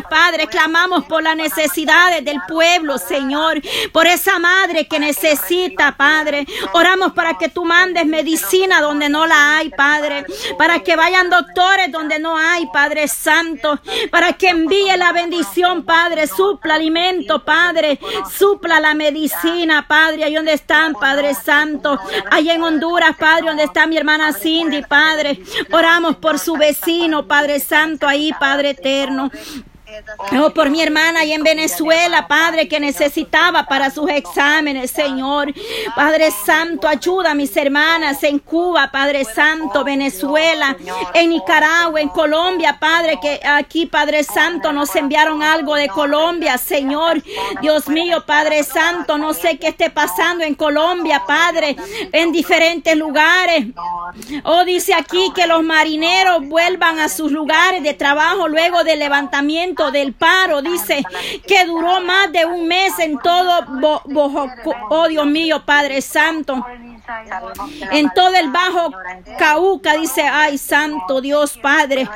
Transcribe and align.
Padre. 0.00 0.46
Clamamos 0.46 1.04
por 1.04 1.22
las 1.22 1.36
necesidades 1.36 2.24
del 2.24 2.40
pueblo, 2.48 2.98
Señor. 2.98 3.60
Por 3.92 4.06
esa 4.06 4.38
madre 4.38 4.86
que 4.86 4.98
necesita, 4.98 5.96
Padre. 5.96 6.46
Oramos 6.72 7.12
para 7.12 7.36
que 7.36 7.48
tú 7.48 7.64
mandes 7.64 8.06
medicina 8.06 8.80
donde 8.80 9.08
no 9.08 9.26
la 9.26 9.58
hay, 9.58 9.70
Padre. 9.70 10.24
Para 10.58 10.80
que 10.80 10.96
vayan 10.96 11.30
doctores 11.30 11.92
donde 11.92 12.18
no 12.18 12.36
hay, 12.36 12.66
Padre 12.72 13.08
Santo. 13.08 13.78
Para 14.10 14.32
que 14.32 14.48
envíe 14.48 14.96
la 14.96 15.12
bendición, 15.12 15.84
Padre. 15.84 16.26
Supla 16.26 16.74
alimento, 16.74 17.44
Padre. 17.44 17.98
Supla 18.30 18.80
la 18.80 18.94
medicina, 18.94 19.86
Padre. 19.86 20.24
Ahí 20.24 20.34
donde 20.34 20.54
están, 20.54 20.94
Padre 20.94 21.34
Santo. 21.34 21.98
Ahí 22.30 22.50
en 22.50 22.62
Honduras, 22.62 23.16
Padre, 23.18 23.46
donde 23.46 23.64
está 23.64 23.86
mi 23.86 23.96
hermana 23.96 24.32
Cindy, 24.32 24.82
Padre. 24.82 25.42
Oramos 25.70 26.16
por 26.16 26.38
su 26.38 26.54
vecino, 26.56 27.26
Padre 27.26 27.60
Santo, 27.60 28.06
ahí, 28.06 28.32
Padre 28.38 28.70
eterno. 28.70 29.30
Oh, 30.40 30.50
por 30.50 30.70
mi 30.70 30.80
hermana 30.80 31.20
ahí 31.20 31.32
en 31.32 31.42
Venezuela, 31.42 32.26
Padre, 32.26 32.68
que 32.68 32.80
necesitaba 32.80 33.66
para 33.66 33.90
sus 33.90 34.08
exámenes, 34.10 34.90
Señor. 34.90 35.52
Padre 35.94 36.30
Santo, 36.30 36.88
ayuda 36.88 37.32
a 37.32 37.34
mis 37.34 37.56
hermanas 37.56 38.22
en 38.22 38.38
Cuba, 38.38 38.90
Padre 38.92 39.24
Santo, 39.24 39.84
Venezuela, 39.84 40.76
en 41.14 41.30
Nicaragua, 41.30 42.00
en 42.00 42.08
Colombia, 42.08 42.78
Padre, 42.78 43.18
que 43.20 43.40
aquí, 43.44 43.86
Padre 43.86 44.24
Santo, 44.24 44.72
nos 44.72 44.94
enviaron 44.96 45.42
algo 45.42 45.74
de 45.74 45.88
Colombia, 45.88 46.56
Señor. 46.58 47.22
Dios 47.60 47.88
mío, 47.88 48.24
Padre 48.26 48.62
Santo, 48.64 49.18
no 49.18 49.34
sé 49.34 49.58
qué 49.58 49.68
esté 49.68 49.90
pasando 49.90 50.44
en 50.44 50.54
Colombia, 50.54 51.24
Padre, 51.26 51.76
en 52.12 52.32
diferentes 52.32 52.96
lugares. 52.96 53.66
Oh, 54.44 54.64
dice 54.64 54.94
aquí 54.94 55.32
que 55.34 55.46
los 55.46 55.62
marineros 55.62 56.46
vuelvan 56.48 56.98
a 56.98 57.08
sus 57.08 57.32
lugares 57.32 57.82
de 57.82 57.94
trabajo 57.94 58.48
luego 58.48 58.84
del 58.84 58.98
levantamiento 58.98 59.81
del 59.90 60.12
paro, 60.12 60.62
dice 60.62 61.02
que 61.46 61.64
duró 61.64 62.00
más 62.00 62.30
de 62.32 62.44
un 62.44 62.66
mes 62.66 62.98
en 62.98 63.18
todo 63.18 63.66
oh 64.90 65.08
Dios 65.08 65.26
mío, 65.26 65.62
Padre 65.64 66.00
Santo. 66.00 66.64
En 67.90 68.10
todo 68.14 68.34
el 68.34 68.50
bajo 68.50 68.92
Cauca 69.38 69.94
dice, 69.94 70.22
ay, 70.22 70.56
santo 70.56 71.20
Dios 71.20 71.58
Padre. 71.58 72.08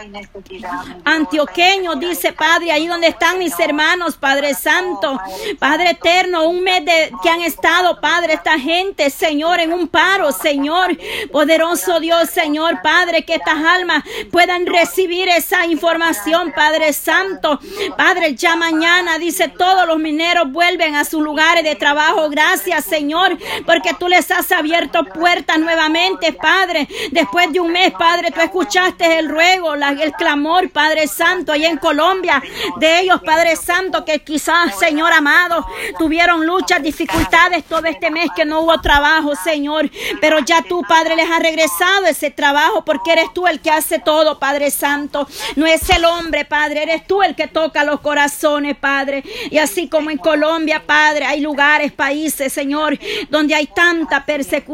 Antioqueño 1.04 1.96
dice, 1.96 2.32
Padre, 2.32 2.72
ahí 2.72 2.86
donde 2.86 3.08
están 3.08 3.38
mis 3.38 3.58
hermanos, 3.58 4.16
Padre 4.16 4.54
Santo, 4.54 5.20
Padre 5.58 5.90
Eterno, 5.90 6.48
un 6.48 6.62
mes 6.62 6.84
de 6.84 7.12
que 7.22 7.28
han 7.28 7.42
estado, 7.42 8.00
Padre, 8.00 8.34
esta 8.34 8.58
gente, 8.58 9.10
Señor, 9.10 9.60
en 9.60 9.72
un 9.72 9.88
paro, 9.88 10.30
Señor, 10.30 10.96
poderoso 11.32 11.98
Dios, 12.00 12.30
Señor, 12.30 12.80
Padre, 12.82 13.24
que 13.24 13.34
estas 13.34 13.58
almas 13.64 14.04
puedan 14.30 14.66
recibir 14.66 15.28
esa 15.28 15.66
información, 15.66 16.52
Padre 16.54 16.92
Santo. 16.92 17.58
Padre, 17.96 18.34
ya 18.34 18.56
mañana, 18.56 19.18
dice, 19.18 19.48
todos 19.48 19.86
los 19.86 19.98
mineros 19.98 20.52
vuelven 20.52 20.94
a 20.94 21.04
sus 21.04 21.22
lugares 21.22 21.64
de 21.64 21.74
trabajo. 21.74 22.28
Gracias, 22.30 22.84
Señor, 22.84 23.36
porque 23.64 23.94
tú 23.98 24.08
les 24.08 24.30
has 24.30 24.52
abierto 24.52 24.75
puertas 25.14 25.58
nuevamente, 25.58 26.32
Padre. 26.32 26.88
Después 27.10 27.52
de 27.52 27.60
un 27.60 27.72
mes, 27.72 27.92
Padre, 27.92 28.30
tú 28.30 28.40
escuchaste 28.40 29.18
el 29.18 29.28
ruego, 29.28 29.74
el 29.74 30.12
clamor, 30.12 30.70
Padre 30.70 31.06
Santo, 31.06 31.52
allá 31.52 31.68
en 31.68 31.78
Colombia, 31.78 32.42
de 32.78 33.00
ellos, 33.00 33.20
Padre 33.24 33.56
Santo, 33.56 34.04
que 34.04 34.20
quizás, 34.20 34.78
Señor 34.78 35.12
amado, 35.12 35.66
tuvieron 35.98 36.46
luchas, 36.46 36.82
dificultades 36.82 37.64
todo 37.64 37.86
este 37.86 38.10
mes 38.10 38.28
que 38.34 38.44
no 38.44 38.60
hubo 38.60 38.80
trabajo, 38.80 39.34
Señor. 39.36 39.90
Pero 40.20 40.40
ya 40.40 40.62
tú, 40.62 40.82
Padre, 40.88 41.16
les 41.16 41.30
has 41.30 41.40
regresado 41.40 42.06
ese 42.06 42.30
trabajo 42.30 42.84
porque 42.84 43.12
eres 43.12 43.32
tú 43.32 43.46
el 43.46 43.60
que 43.60 43.70
hace 43.70 43.98
todo, 43.98 44.38
Padre 44.38 44.70
Santo. 44.70 45.26
No 45.56 45.66
es 45.66 45.88
el 45.90 46.04
hombre, 46.04 46.44
Padre, 46.44 46.82
eres 46.82 47.06
tú 47.06 47.22
el 47.22 47.34
que 47.34 47.48
toca 47.48 47.84
los 47.84 48.00
corazones, 48.00 48.76
Padre. 48.76 49.22
Y 49.50 49.58
así 49.58 49.88
como 49.88 50.10
en 50.10 50.18
Colombia, 50.18 50.82
Padre, 50.86 51.24
hay 51.26 51.40
lugares, 51.40 51.92
países, 51.92 52.52
Señor, 52.52 52.98
donde 53.30 53.54
hay 53.54 53.66
tanta 53.66 54.24
persecución 54.24 54.65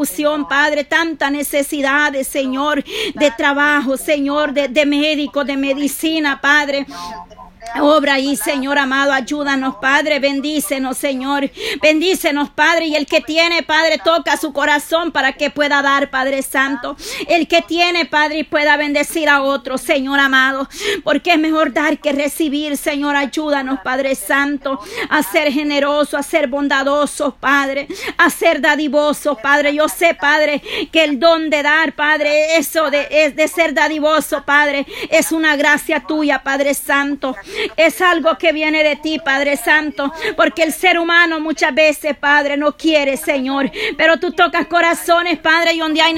Padre, 0.48 0.85
tanta 0.85 1.30
necesidad, 1.30 2.13
Señor, 2.25 2.83
de 3.14 3.30
trabajo, 3.36 3.97
Señor, 3.97 4.53
de, 4.53 4.69
de 4.69 4.86
médico, 4.86 5.45
de 5.45 5.57
medicina, 5.57 6.41
Padre. 6.41 6.86
Obra 7.80 8.14
ahí, 8.14 8.36
Señor 8.36 8.78
amado, 8.78 9.12
ayúdanos, 9.12 9.77
Padre, 9.77 10.18
bendícenos, 10.18 10.98
Señor, 10.98 11.50
bendícenos, 11.80 12.50
Padre, 12.50 12.86
y 12.86 12.96
el 12.96 13.06
que 13.06 13.20
tiene, 13.20 13.62
Padre, 13.62 13.98
toca 13.98 14.36
su 14.36 14.52
corazón 14.52 15.11
para 15.11 15.33
que 15.33 15.50
pueda 15.50 15.80
dar, 15.80 16.11
Padre 16.11 16.42
Santo, 16.42 16.96
el 17.28 17.48
que 17.48 17.62
tiene, 17.62 18.05
Padre, 18.05 18.40
y 18.40 18.45
pueda 18.45 18.77
bendecir 18.77 19.28
a 19.28 19.42
otro, 19.42 19.78
Señor 19.78 20.20
amado, 20.20 20.68
porque 21.02 21.33
es 21.33 21.39
mejor 21.39 21.73
dar 21.73 21.98
que 21.98 22.12
recibir, 22.12 22.77
Señor, 22.77 23.17
ayúdanos, 23.17 23.80
Padre 23.83 24.14
Santo, 24.17 24.79
a 25.08 25.23
ser 25.23 25.50
generoso, 25.50 26.17
a 26.17 26.23
ser 26.23 26.48
bondadosos, 26.48 27.34
Padre, 27.34 27.89
a 28.18 28.29
ser 28.29 28.61
dadivosos, 28.61 29.39
Padre, 29.40 29.74
yo 29.74 29.89
sé, 29.89 30.14
Padre, 30.14 30.62
que 30.92 31.05
el 31.05 31.18
don 31.18 31.48
de 31.48 31.62
dar, 31.62 31.94
Padre, 31.94 32.56
eso 32.58 32.90
de, 32.90 33.33
de 33.34 33.48
ser 33.48 33.73
dadivoso, 33.73 34.44
Padre, 34.44 34.86
es 35.11 35.33
una 35.33 35.56
gracia 35.56 36.00
tuya, 36.00 36.42
Padre 36.42 36.74
Santo, 36.74 37.34
es 37.77 38.01
algo 38.01 38.36
que 38.39 38.52
viene 38.52 38.83
de 38.83 38.96
ti, 38.96 39.18
Padre 39.18 39.57
Santo, 39.57 40.13
porque 40.36 40.63
el 40.63 40.73
ser 40.73 40.98
humano 40.98 41.40
muchas 41.40 41.74
veces, 41.74 42.17
Padre, 42.17 42.57
no 42.57 42.77
quiere, 42.77 43.17
Señor, 43.17 43.70
pero 43.96 44.18
tú 44.18 44.33
tocas 44.33 44.67
corazones, 44.67 45.39
Padre, 45.39 45.74
y 45.74 45.79
donde 45.79 46.01
hay, 46.01 46.14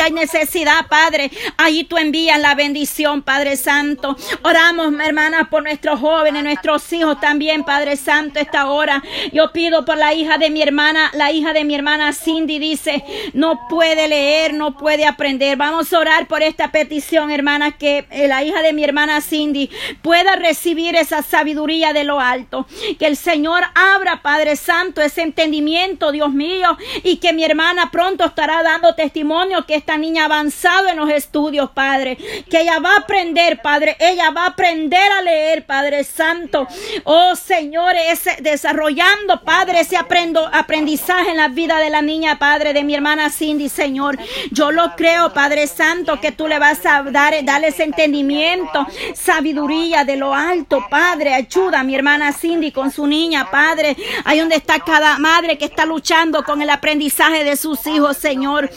hay 0.00 0.12
necesidad, 0.12 0.86
Padre, 0.88 1.30
allí 1.56 1.84
tú 1.84 1.96
envías 1.96 2.40
la 2.40 2.54
bendición, 2.54 3.22
Padre 3.22 3.56
Santo. 3.56 4.16
Oramos, 4.42 4.92
hermanas, 5.00 5.48
por 5.48 5.62
nuestros 5.62 6.00
jóvenes, 6.00 6.42
nuestros 6.42 6.92
hijos 6.92 7.20
también, 7.20 7.64
Padre 7.64 7.96
Santo, 7.96 8.40
esta 8.40 8.70
hora. 8.70 9.02
Yo 9.32 9.52
pido 9.52 9.84
por 9.84 9.96
la 9.96 10.14
hija 10.14 10.38
de 10.38 10.50
mi 10.50 10.62
hermana, 10.62 11.10
la 11.14 11.32
hija 11.32 11.52
de 11.52 11.64
mi 11.64 11.74
hermana 11.74 12.12
Cindy 12.12 12.58
dice, 12.58 13.04
no 13.32 13.68
puede 13.68 14.08
leer, 14.08 14.54
no 14.54 14.76
puede 14.76 15.06
aprender. 15.06 15.56
Vamos 15.56 15.92
a 15.92 15.98
orar 15.98 16.26
por 16.26 16.42
esta 16.42 16.72
petición, 16.72 17.30
hermana, 17.30 17.72
que 17.72 18.06
la 18.28 18.42
hija 18.42 18.62
de 18.62 18.72
mi 18.72 18.84
hermana 18.84 19.20
Cindy 19.20 19.70
pueda 20.02 20.36
recibir 20.36 20.71
esa 20.72 21.22
sabiduría 21.22 21.92
de 21.92 22.04
lo 22.04 22.20
alto. 22.20 22.66
Que 22.98 23.06
el 23.06 23.16
Señor 23.16 23.62
abra, 23.74 24.22
Padre 24.22 24.56
Santo, 24.56 25.02
ese 25.02 25.22
entendimiento, 25.22 26.12
Dios 26.12 26.32
mío, 26.32 26.76
y 27.02 27.18
que 27.18 27.32
mi 27.32 27.44
hermana 27.44 27.90
pronto 27.90 28.24
estará 28.24 28.62
dando 28.62 28.94
testimonio 28.94 29.66
que 29.66 29.74
esta 29.74 29.98
niña 29.98 30.22
ha 30.22 30.26
avanzado 30.26 30.88
en 30.88 30.96
los 30.96 31.10
estudios, 31.10 31.70
Padre. 31.70 32.16
Que 32.50 32.62
ella 32.62 32.78
va 32.78 32.94
a 32.94 32.98
aprender, 33.00 33.60
Padre. 33.60 33.96
Ella 34.00 34.30
va 34.30 34.44
a 34.44 34.48
aprender 34.48 35.12
a 35.12 35.22
leer, 35.22 35.66
Padre 35.66 36.04
Santo. 36.04 36.66
Oh, 37.04 37.36
Señor, 37.36 37.94
ese, 37.94 38.38
desarrollando, 38.40 39.42
Padre, 39.42 39.80
ese 39.80 39.96
aprendo, 39.96 40.48
aprendizaje 40.52 41.30
en 41.30 41.36
la 41.36 41.48
vida 41.48 41.78
de 41.78 41.90
la 41.90 42.02
niña, 42.02 42.38
Padre, 42.38 42.72
de 42.72 42.82
mi 42.82 42.94
hermana 42.94 43.30
Cindy, 43.30 43.68
Señor. 43.68 44.18
Yo 44.50 44.72
lo 44.72 44.96
creo, 44.96 45.32
Padre 45.32 45.66
Santo, 45.66 46.20
que 46.20 46.32
tú 46.32 46.48
le 46.48 46.58
vas 46.58 46.84
a 46.86 47.02
dar, 47.02 47.34
darle 47.44 47.68
ese 47.68 47.84
entendimiento, 47.84 48.86
sabiduría 49.14 50.04
de 50.04 50.16
lo 50.16 50.34
alto 50.34 50.61
Padre. 50.88 51.34
Ayuda 51.34 51.80
a 51.80 51.84
mi 51.84 51.94
hermana 51.94 52.32
Cindy 52.32 52.72
con 52.72 52.90
su 52.90 53.06
niña, 53.06 53.50
Padre. 53.50 53.96
Ahí 54.24 54.38
donde 54.38 54.56
está 54.56 54.80
cada 54.80 55.18
madre 55.18 55.58
que 55.58 55.64
está 55.64 55.86
luchando 55.86 56.42
con 56.44 56.62
el 56.62 56.70
aprendizaje 56.70 57.44
de 57.44 57.56
sus 57.56 57.86
hijos, 57.86 58.16
Señor. 58.16 58.70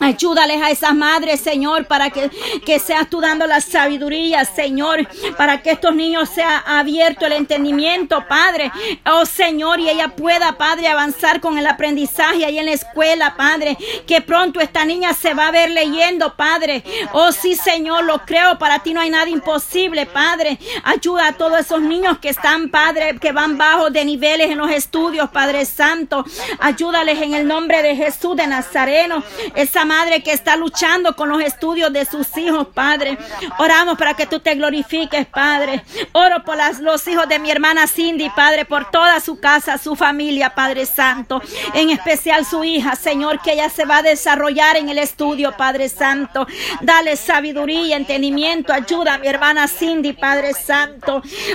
Ayúdales 0.00 0.62
a 0.62 0.70
esas 0.70 0.94
madres, 0.94 1.40
Señor, 1.40 1.86
para 1.86 2.10
que, 2.10 2.30
que 2.64 2.78
seas 2.78 3.08
tú 3.08 3.20
dando 3.20 3.46
la 3.46 3.60
sabiduría, 3.60 4.44
Señor, 4.44 5.06
para 5.36 5.62
que 5.62 5.72
estos 5.72 5.94
niños 5.94 6.28
sea 6.28 6.58
abierto 6.58 7.26
el 7.26 7.32
entendimiento, 7.32 8.24
Padre. 8.28 8.70
Oh, 9.06 9.24
Señor, 9.24 9.80
y 9.80 9.88
ella 9.88 10.08
pueda, 10.08 10.58
Padre, 10.58 10.88
avanzar 10.88 11.40
con 11.40 11.58
el 11.58 11.66
aprendizaje 11.66 12.44
ahí 12.44 12.58
en 12.58 12.66
la 12.66 12.72
escuela, 12.72 13.36
Padre. 13.36 13.76
Que 14.06 14.20
pronto 14.20 14.60
esta 14.60 14.84
niña 14.84 15.14
se 15.14 15.34
va 15.34 15.48
a 15.48 15.50
ver 15.50 15.70
leyendo, 15.70 16.34
Padre. 16.36 16.82
Oh, 17.12 17.32
sí, 17.32 17.54
Señor, 17.54 18.04
lo 18.04 18.24
creo. 18.24 18.58
Para 18.58 18.80
ti 18.80 18.92
no 18.92 19.00
hay 19.00 19.10
nada 19.10 19.28
imposible, 19.28 20.06
Padre. 20.06 20.58
Ayuda 20.96 21.28
a 21.28 21.32
todos 21.32 21.60
esos 21.60 21.82
niños 21.82 22.16
que 22.20 22.30
están, 22.30 22.70
Padre, 22.70 23.18
que 23.18 23.30
van 23.30 23.58
bajo 23.58 23.90
de 23.90 24.02
niveles 24.02 24.50
en 24.50 24.56
los 24.56 24.70
estudios, 24.70 25.28
Padre 25.28 25.66
Santo. 25.66 26.24
Ayúdales 26.58 27.20
en 27.20 27.34
el 27.34 27.46
nombre 27.46 27.82
de 27.82 27.94
Jesús 27.94 28.34
de 28.34 28.46
Nazareno. 28.46 29.22
Esa 29.54 29.84
madre 29.84 30.22
que 30.22 30.32
está 30.32 30.56
luchando 30.56 31.14
con 31.14 31.28
los 31.28 31.42
estudios 31.42 31.92
de 31.92 32.06
sus 32.06 32.34
hijos, 32.38 32.68
Padre. 32.72 33.18
Oramos 33.58 33.98
para 33.98 34.14
que 34.14 34.26
tú 34.26 34.40
te 34.40 34.54
glorifiques, 34.54 35.26
Padre. 35.26 35.84
Oro 36.12 36.42
por 36.44 36.56
los 36.80 37.06
hijos 37.06 37.28
de 37.28 37.40
mi 37.40 37.50
hermana 37.50 37.86
Cindy, 37.86 38.30
Padre, 38.30 38.64
por 38.64 38.90
toda 38.90 39.20
su 39.20 39.38
casa, 39.38 39.76
su 39.76 39.96
familia, 39.96 40.54
Padre 40.54 40.86
Santo. 40.86 41.42
En 41.74 41.90
especial 41.90 42.46
su 42.46 42.64
hija, 42.64 42.96
Señor, 42.96 43.42
que 43.42 43.52
ella 43.52 43.68
se 43.68 43.84
va 43.84 43.98
a 43.98 44.02
desarrollar 44.02 44.78
en 44.78 44.88
el 44.88 44.96
estudio, 44.96 45.54
Padre 45.58 45.90
Santo. 45.90 46.46
Dale 46.80 47.16
sabiduría, 47.16 47.98
entendimiento. 47.98 48.72
Ayuda 48.72 49.14
a 49.14 49.18
mi 49.18 49.26
hermana 49.26 49.68
Cindy, 49.68 50.14
Padre 50.14 50.54
Santo. 50.54 50.85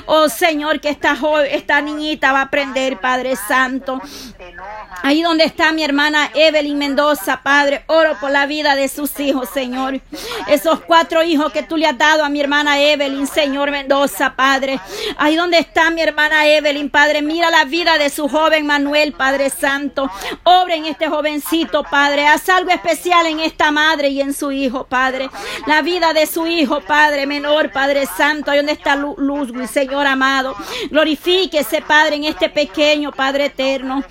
Oh 0.05 0.29
Señor, 0.29 0.79
que 0.79 0.89
esta 0.89 1.17
esta 1.49 1.81
niñita 1.81 2.31
va 2.31 2.39
a 2.39 2.43
aprender, 2.43 2.99
Padre 2.99 3.35
Santo. 3.35 4.01
Ahí 5.03 5.21
donde 5.21 5.43
está 5.43 5.71
mi 5.71 5.83
hermana 5.83 6.29
Evelyn 6.33 6.77
Mendoza, 6.77 7.41
Padre, 7.43 7.83
oro 7.87 8.17
por 8.19 8.31
la 8.31 8.45
vida 8.45 8.75
de 8.75 8.87
sus 8.87 9.19
hijos, 9.19 9.49
Señor. 9.53 9.99
Esos 10.47 10.81
cuatro 10.81 11.23
hijos 11.23 11.51
que 11.51 11.63
tú 11.63 11.77
le 11.77 11.87
has 11.87 11.97
dado 11.97 12.23
a 12.23 12.29
mi 12.29 12.39
hermana 12.39 12.79
Evelyn, 12.79 13.27
Señor 13.27 13.71
Mendoza, 13.71 14.35
Padre. 14.35 14.79
Ahí 15.17 15.35
donde 15.35 15.57
está 15.57 15.89
mi 15.89 16.01
hermana 16.01 16.47
Evelyn, 16.47 16.89
Padre, 16.89 17.21
mira 17.21 17.49
la 17.49 17.65
vida 17.65 17.97
de 17.97 18.09
su 18.09 18.27
joven 18.27 18.65
Manuel, 18.65 19.13
Padre 19.13 19.49
Santo. 19.49 20.09
Obra 20.43 20.75
en 20.75 20.85
este 20.85 21.07
jovencito, 21.07 21.83
Padre. 21.83 22.27
Haz 22.27 22.49
algo 22.49 22.71
especial 22.71 23.25
en 23.25 23.39
esta 23.39 23.71
madre 23.71 24.09
y 24.09 24.21
en 24.21 24.33
su 24.33 24.51
hijo, 24.51 24.85
Padre. 24.85 25.29
La 25.65 25.81
vida 25.81 26.13
de 26.13 26.25
su 26.25 26.47
hijo, 26.47 26.81
Padre 26.81 27.25
menor, 27.25 27.71
Padre 27.71 28.05
Santo. 28.05 28.51
Ahí 28.51 28.57
donde 28.57 28.73
está 28.73 28.95
Luz, 28.95 29.51
Señor 29.71 30.05
amado. 30.05 30.55
Glorifíquese, 30.89 31.81
Padre, 31.81 32.17
en 32.17 32.25
este 32.25 32.49
pequeño, 32.49 33.11
Padre 33.11 33.45
eterno. 33.45 34.03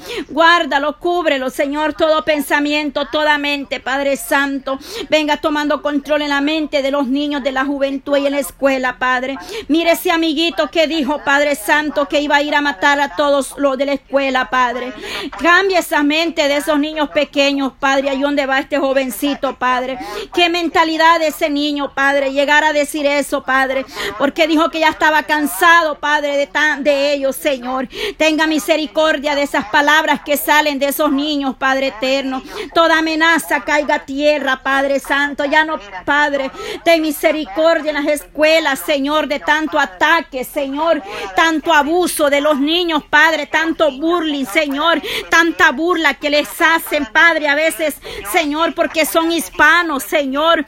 Guárdalo, 0.60 0.98
cúbrelo, 0.98 1.48
Señor, 1.48 1.94
todo 1.94 2.22
pensamiento, 2.22 3.06
toda 3.06 3.38
mente, 3.38 3.80
Padre 3.80 4.18
Santo. 4.18 4.78
Venga 5.08 5.38
tomando 5.38 5.80
control 5.80 6.20
en 6.20 6.28
la 6.28 6.42
mente 6.42 6.82
de 6.82 6.90
los 6.90 7.06
niños, 7.06 7.42
de 7.42 7.50
la 7.50 7.64
juventud 7.64 8.18
y 8.18 8.26
en 8.26 8.32
la 8.32 8.40
escuela, 8.40 8.98
Padre. 8.98 9.38
Mire 9.68 9.92
ese 9.92 10.10
amiguito 10.10 10.70
que 10.70 10.86
dijo, 10.86 11.22
Padre 11.24 11.54
Santo, 11.54 12.06
que 12.08 12.20
iba 12.20 12.36
a 12.36 12.42
ir 12.42 12.54
a 12.54 12.60
matar 12.60 13.00
a 13.00 13.16
todos 13.16 13.54
los 13.56 13.78
de 13.78 13.86
la 13.86 13.92
escuela, 13.94 14.50
Padre. 14.50 14.92
Cambia 15.40 15.78
esa 15.78 16.02
mente 16.02 16.46
de 16.46 16.58
esos 16.58 16.78
niños 16.78 17.08
pequeños, 17.08 17.72
Padre. 17.80 18.10
Ahí 18.10 18.20
donde 18.20 18.44
va 18.44 18.58
este 18.58 18.76
jovencito, 18.76 19.56
Padre. 19.56 19.96
Qué 20.34 20.50
mentalidad 20.50 21.20
de 21.20 21.28
ese 21.28 21.48
niño, 21.48 21.94
Padre. 21.94 22.32
Llegar 22.32 22.64
a 22.64 22.74
decir 22.74 23.06
eso, 23.06 23.42
Padre. 23.44 23.86
Porque 24.18 24.46
dijo 24.46 24.68
que 24.70 24.80
ya 24.80 24.90
estaba 24.90 25.22
cansado, 25.22 25.98
Padre, 25.98 26.36
de, 26.36 26.46
tan, 26.46 26.84
de 26.84 27.14
ellos, 27.14 27.34
Señor. 27.34 27.88
Tenga 28.18 28.46
misericordia 28.46 29.34
de 29.34 29.44
esas 29.44 29.64
palabras 29.70 30.20
que 30.22 30.36
salen 30.50 30.80
de 30.80 30.88
esos 30.88 31.12
niños, 31.12 31.54
Padre 31.54 31.94
eterno. 31.96 32.42
Toda 32.74 32.98
amenaza 32.98 33.60
caiga 33.60 33.94
a 33.94 34.04
tierra, 34.04 34.64
Padre 34.64 34.98
Santo. 34.98 35.44
Ya 35.44 35.64
no, 35.64 35.78
Padre, 36.04 36.50
ten 36.82 37.02
misericordia 37.02 37.90
en 37.90 38.04
las 38.04 38.20
escuelas, 38.20 38.80
Señor, 38.80 39.28
de 39.28 39.38
tanto 39.38 39.78
ataque, 39.78 40.42
Señor, 40.42 41.04
tanto 41.36 41.72
abuso 41.72 42.28
de 42.30 42.40
los 42.40 42.58
niños, 42.58 43.04
Padre, 43.08 43.46
tanto 43.46 43.92
burling, 43.92 44.44
Señor, 44.44 45.00
tanta 45.28 45.70
burla 45.70 46.14
que 46.14 46.30
les 46.30 46.48
hacen, 46.60 47.06
Padre, 47.06 47.46
a 47.46 47.54
veces, 47.54 47.98
Señor, 48.32 48.74
porque 48.74 49.06
son 49.06 49.30
hispanos, 49.30 50.02
Señor 50.02 50.66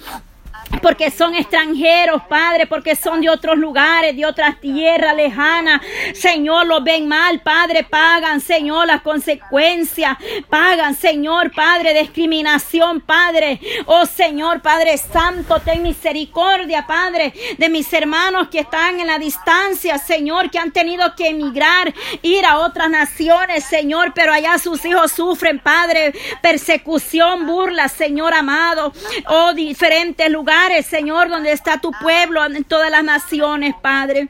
porque 0.81 1.11
son 1.11 1.35
extranjeros, 1.35 2.23
Padre, 2.29 2.67
porque 2.67 2.97
son 2.97 3.21
de 3.21 3.29
otros 3.29 3.59
lugares, 3.59 4.17
de 4.17 4.25
otras 4.25 4.61
tierras 4.61 5.15
lejanas. 5.15 5.83
Señor, 6.15 6.67
los 6.67 6.83
ven 6.83 7.07
mal, 7.07 7.41
Padre, 7.41 7.85
pagan, 7.85 8.41
Señor, 8.41 8.87
las 8.87 9.03
consecuencias. 9.03 10.17
Pagan, 10.49 10.95
Señor, 10.95 11.53
Padre, 11.53 11.95
discriminación, 11.95 13.01
Padre. 13.01 13.61
Oh, 13.87 14.07
Señor, 14.07 14.63
Padre 14.63 14.97
Santo, 14.99 15.61
ten 15.61 15.83
misericordia, 15.83 16.87
Padre, 16.87 17.33
de 17.59 17.69
mis 17.69 17.93
hermanos 17.93 18.49
que 18.49 18.61
están 18.61 19.01
en 19.01 19.07
la 19.07 19.19
distancia, 19.19 19.99
Señor, 19.99 20.51
que 20.51 20.59
han 20.59 20.73
tenido 20.73 21.15
que 21.15 21.29
emigrar, 21.29 21.93
ir 22.23 22.45
a 22.45 22.59
otras 22.59 22.91
naciones, 22.91 23.65
Señor, 23.65 24.13
pero 24.15 24.33
allá 24.33 24.59
sus 24.59 24.85
hijos 24.85 25.13
sufren, 25.13 25.59
Padre, 25.59 26.13
persecución, 26.41 27.47
burla, 27.47 27.89
Señor 27.89 28.35
amado. 28.35 28.93
Oh, 29.27 29.53
diferentes 29.53 30.31
lugares 30.31 30.62
Señor, 30.83 31.29
donde 31.29 31.53
está 31.53 31.79
tu 31.79 31.91
pueblo, 31.93 32.45
en 32.45 32.65
todas 32.65 32.91
las 32.91 33.05
naciones, 33.05 33.75
Padre. 33.81 34.29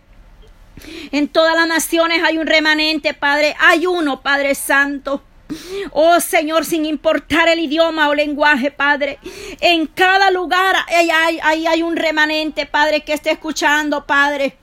En 1.12 1.29
todas 1.29 1.55
las 1.55 1.69
naciones 1.69 2.23
hay 2.25 2.38
un 2.38 2.46
remanente, 2.46 3.14
Padre. 3.14 3.55
Hay 3.58 3.87
uno, 3.87 4.23
Padre 4.23 4.55
Santo. 4.55 5.23
Oh 5.90 6.19
Señor, 6.20 6.64
sin 6.64 6.87
importar 6.87 7.49
el 7.49 7.61
idioma 7.61 8.08
o 8.08 8.14
lenguaje, 8.14 8.70
Padre. 8.70 9.19
En 9.61 9.87
cada 9.87 10.31
lugar 10.31 10.75
hay, 10.88 11.11
hay, 11.11 11.67
hay 11.67 11.82
un 11.82 11.96
remanente, 11.96 12.67
Padre, 12.67 13.02
que 13.02 13.12
esté 13.12 13.31
escuchando, 13.31 14.06
Padre. 14.06 14.56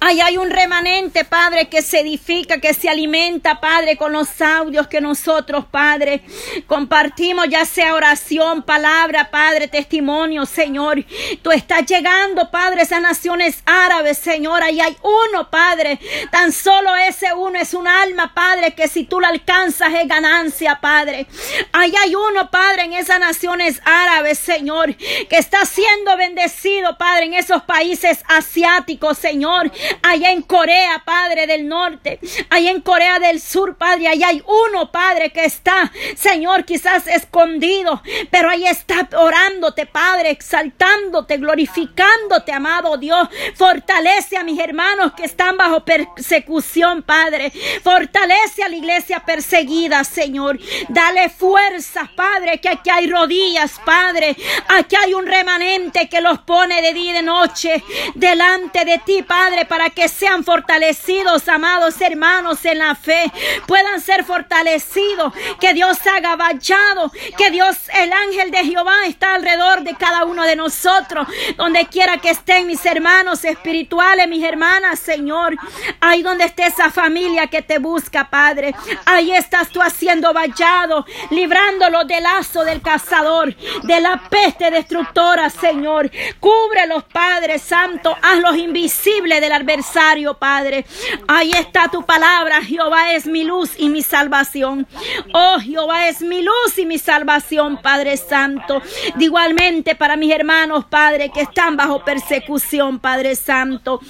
Ahí 0.00 0.20
hay 0.20 0.38
un 0.38 0.48
remanente, 0.48 1.24
Padre, 1.26 1.68
que 1.68 1.82
se 1.82 2.00
edifica, 2.00 2.58
que 2.58 2.72
se 2.72 2.88
alimenta, 2.88 3.60
Padre, 3.60 3.98
con 3.98 4.12
los 4.12 4.40
audios 4.40 4.86
que 4.86 5.02
nosotros, 5.02 5.66
Padre, 5.70 6.22
compartimos, 6.66 7.46
ya 7.50 7.66
sea 7.66 7.94
oración, 7.94 8.62
palabra, 8.62 9.30
Padre, 9.30 9.68
testimonio, 9.68 10.46
Señor. 10.46 11.04
Tú 11.42 11.52
estás 11.52 11.84
llegando, 11.84 12.50
Padre, 12.50 12.80
a 12.80 12.84
esas 12.84 13.02
naciones 13.02 13.62
árabes, 13.66 14.16
Señor. 14.16 14.62
Ahí 14.62 14.80
hay 14.80 14.96
uno, 15.02 15.50
Padre. 15.50 15.98
Tan 16.30 16.50
solo 16.50 16.96
ese 16.96 17.34
uno 17.34 17.58
es 17.58 17.74
un 17.74 17.86
alma, 17.86 18.32
Padre, 18.34 18.74
que 18.74 18.88
si 18.88 19.04
tú 19.04 19.20
la 19.20 19.28
alcanzas 19.28 19.92
es 19.92 20.08
ganancia, 20.08 20.80
Padre. 20.80 21.26
Ahí 21.72 21.92
hay 22.02 22.14
uno, 22.14 22.50
Padre, 22.50 22.84
en 22.84 22.94
esas 22.94 23.20
naciones 23.20 23.82
árabes, 23.84 24.38
Señor, 24.38 24.96
que 24.96 25.36
está 25.36 25.66
siendo 25.66 26.16
bendecido, 26.16 26.96
Padre, 26.96 27.26
en 27.26 27.34
esos 27.34 27.62
países 27.64 28.24
asiáticos, 28.28 29.18
Señor. 29.18 29.41
Señor, 29.42 29.72
allá 30.04 30.30
en 30.30 30.42
Corea, 30.42 31.02
Padre 31.04 31.48
del 31.48 31.66
Norte, 31.66 32.20
allá 32.48 32.70
en 32.70 32.80
Corea 32.80 33.18
del 33.18 33.40
Sur, 33.40 33.76
Padre, 33.76 34.06
allá 34.06 34.28
hay 34.28 34.40
uno, 34.46 34.92
Padre, 34.92 35.30
que 35.30 35.44
está, 35.44 35.90
Señor, 36.14 36.64
quizás 36.64 37.08
escondido, 37.08 38.00
pero 38.30 38.48
ahí 38.48 38.64
está 38.64 39.08
orándote, 39.16 39.86
Padre, 39.86 40.30
exaltándote, 40.30 41.38
glorificándote, 41.38 42.52
amado 42.52 42.96
Dios. 42.98 43.28
Fortalece 43.56 44.36
a 44.36 44.44
mis 44.44 44.60
hermanos 44.60 45.12
que 45.14 45.24
están 45.24 45.56
bajo 45.56 45.84
persecución, 45.84 47.02
Padre. 47.02 47.52
Fortalece 47.82 48.62
a 48.62 48.68
la 48.68 48.76
iglesia 48.76 49.24
perseguida, 49.26 50.04
Señor. 50.04 50.60
Dale 50.88 51.30
fuerzas, 51.30 52.08
Padre, 52.14 52.60
que 52.60 52.68
aquí 52.68 52.90
hay 52.90 53.10
rodillas, 53.10 53.80
Padre. 53.84 54.36
Aquí 54.68 54.94
hay 54.94 55.14
un 55.14 55.26
remanente 55.26 56.08
que 56.08 56.20
los 56.20 56.38
pone 56.42 56.80
de 56.80 56.94
día 56.94 57.10
y 57.10 57.14
de 57.14 57.22
noche 57.22 57.82
delante 58.14 58.84
de 58.84 58.98
ti, 58.98 59.24
Padre, 59.32 59.64
para 59.64 59.88
que 59.88 60.10
sean 60.10 60.44
fortalecidos, 60.44 61.48
amados 61.48 61.98
hermanos, 62.02 62.62
en 62.66 62.76
la 62.76 62.94
fe. 62.94 63.32
Puedan 63.66 63.98
ser 64.02 64.24
fortalecidos. 64.24 65.32
Que 65.58 65.72
Dios 65.72 65.96
haga 66.06 66.36
vallado. 66.36 67.10
Que 67.38 67.50
Dios, 67.50 67.78
el 67.94 68.12
ángel 68.12 68.50
de 68.50 68.58
Jehová, 68.58 69.06
está 69.06 69.36
alrededor 69.36 69.84
de 69.84 69.94
cada 69.94 70.26
uno 70.26 70.42
de 70.42 70.54
nosotros. 70.54 71.26
Donde 71.56 71.86
quiera 71.86 72.18
que 72.18 72.28
estén 72.28 72.66
mis 72.66 72.84
hermanos 72.84 73.42
espirituales, 73.46 74.28
mis 74.28 74.44
hermanas, 74.44 74.98
Señor. 74.98 75.56
Ahí 76.02 76.22
donde 76.22 76.44
esté 76.44 76.66
esa 76.66 76.90
familia 76.90 77.46
que 77.46 77.62
te 77.62 77.78
busca, 77.78 78.28
Padre. 78.28 78.74
Ahí 79.06 79.32
estás 79.32 79.70
tú 79.70 79.80
haciendo 79.80 80.34
vallado, 80.34 81.06
librándolo 81.30 82.04
del 82.04 82.24
lazo 82.24 82.64
del 82.64 82.82
cazador, 82.82 83.56
de 83.56 83.98
la 83.98 84.28
peste 84.28 84.70
destructora, 84.70 85.48
Señor. 85.48 86.10
Cúbrelos, 86.38 87.04
Padre 87.04 87.58
Santo. 87.58 88.14
Hazlos 88.20 88.58
invisibles 88.58 89.21
del 89.22 89.52
adversario, 89.52 90.34
Padre. 90.34 90.84
Ahí 91.28 91.52
está 91.52 91.88
tu 91.88 92.04
palabra. 92.04 92.60
Jehová 92.62 93.12
es 93.12 93.26
mi 93.26 93.44
luz 93.44 93.72
y 93.78 93.88
mi 93.88 94.02
salvación. 94.02 94.86
Oh, 95.32 95.58
Jehová 95.60 96.08
es 96.08 96.20
mi 96.20 96.42
luz 96.42 96.78
y 96.78 96.86
mi 96.86 96.98
salvación, 96.98 97.80
Padre 97.80 98.16
Santo. 98.16 98.82
De 99.16 99.24
igualmente 99.24 99.94
para 99.94 100.16
mis 100.16 100.32
hermanos, 100.32 100.84
Padre, 100.86 101.30
que 101.30 101.42
están 101.42 101.76
bajo 101.76 102.04
persecución, 102.04 102.98
Padre 102.98 103.36
Santo. 103.36 104.00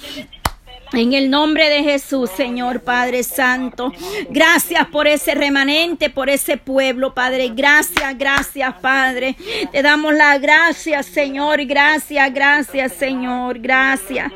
En 0.93 1.11
el 1.13 1.31
nombre 1.31 1.69
de 1.69 1.83
Jesús, 1.83 2.29
Señor 2.37 2.81
Padre 2.81 3.23
Santo. 3.23 3.91
Gracias 4.29 4.87
por 4.89 5.07
ese 5.07 5.33
remanente, 5.33 6.11
por 6.11 6.29
ese 6.29 6.57
pueblo, 6.57 7.15
Padre. 7.15 7.49
Gracias, 7.49 8.15
gracias, 8.15 8.75
Padre. 8.75 9.35
Te 9.71 9.81
damos 9.81 10.13
la 10.13 10.37
gracias, 10.37 11.07
Señor. 11.07 11.65
Gracias, 11.65 12.31
gracias, 12.31 12.93
Señor. 12.93 13.57
Gracias. 13.57 14.31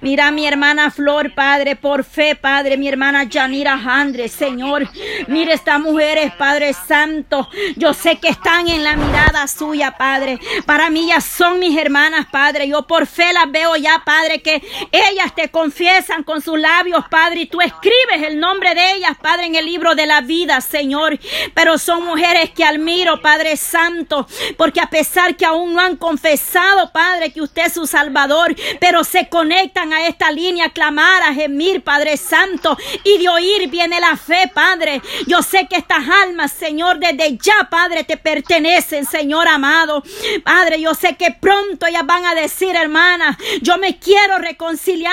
Mira 0.00 0.30
mi 0.30 0.46
hermana 0.46 0.90
Flor, 0.90 1.34
Padre, 1.34 1.76
por 1.76 2.04
fe, 2.04 2.34
Padre. 2.34 2.78
Mi 2.78 2.88
hermana 2.88 3.24
Yanira 3.24 3.76
Jandre, 3.76 4.28
Señor. 4.28 4.88
Mira 5.26 5.52
estas 5.52 5.78
mujeres, 5.78 6.32
Padre 6.38 6.72
Santo. 6.72 7.50
Yo 7.76 7.92
sé 7.92 8.16
que 8.16 8.28
están 8.28 8.66
en 8.68 8.82
la 8.82 8.96
mirada 8.96 9.46
suya, 9.46 9.98
Padre. 9.98 10.38
Para 10.64 10.88
mí 10.88 11.08
ya 11.08 11.20
son 11.20 11.58
mis 11.58 11.76
hermanas, 11.76 12.28
Padre. 12.32 12.66
Yo 12.66 12.86
por 12.86 13.06
fe 13.06 13.30
las 13.34 13.50
veo 13.52 13.76
ya, 13.76 14.00
Padre, 14.06 14.40
que 14.40 14.62
ellas 14.90 15.34
te 15.34 15.50
confían 15.50 15.97
con 16.24 16.40
sus 16.40 16.58
labios, 16.58 17.04
Padre, 17.10 17.40
y 17.40 17.46
tú 17.46 17.60
escribes 17.60 18.22
el 18.22 18.38
nombre 18.38 18.74
de 18.74 18.94
ellas, 18.94 19.16
Padre, 19.20 19.46
en 19.46 19.56
el 19.56 19.66
libro 19.66 19.94
de 19.94 20.06
la 20.06 20.20
vida, 20.20 20.60
Señor. 20.60 21.18
Pero 21.54 21.76
son 21.76 22.04
mujeres 22.04 22.50
que 22.50 22.64
admiro, 22.64 23.20
Padre 23.20 23.56
Santo, 23.56 24.26
porque 24.56 24.80
a 24.80 24.88
pesar 24.88 25.36
que 25.36 25.44
aún 25.44 25.74
no 25.74 25.80
han 25.80 25.96
confesado, 25.96 26.92
Padre, 26.92 27.32
que 27.32 27.42
usted 27.42 27.66
es 27.66 27.74
su 27.74 27.86
Salvador, 27.86 28.54
pero 28.80 29.02
se 29.02 29.28
conectan 29.28 29.92
a 29.92 30.06
esta 30.06 30.30
línea 30.30 30.70
clamar, 30.70 31.22
a 31.22 31.34
gemir, 31.34 31.82
Padre 31.82 32.16
Santo, 32.16 32.76
y 33.04 33.18
de 33.18 33.28
oír 33.28 33.68
viene 33.68 33.98
la 33.98 34.16
fe, 34.16 34.50
Padre. 34.54 35.02
Yo 35.26 35.42
sé 35.42 35.66
que 35.68 35.76
estas 35.76 36.08
almas, 36.08 36.52
Señor, 36.52 36.98
desde 36.98 37.36
ya, 37.38 37.68
Padre, 37.70 38.04
te 38.04 38.16
pertenecen, 38.16 39.04
Señor 39.04 39.48
amado. 39.48 40.02
Padre, 40.44 40.80
yo 40.80 40.94
sé 40.94 41.16
que 41.16 41.32
pronto 41.32 41.86
ellas 41.86 42.06
van 42.06 42.24
a 42.24 42.34
decir, 42.34 42.76
hermana, 42.76 43.36
yo 43.62 43.78
me 43.78 43.98
quiero 43.98 44.38
reconciliar 44.38 45.08